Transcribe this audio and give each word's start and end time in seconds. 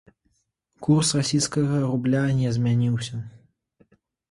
Курс 0.87 1.11
расійскага 1.19 1.83
рубля 1.85 2.23
не 2.41 2.55
змяніўся. 2.57 3.23